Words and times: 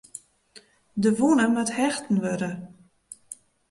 De 1.01 1.09
wûne 1.17 1.45
moat 1.53 1.71
hechte 1.77 2.11
wurde. 2.23 2.51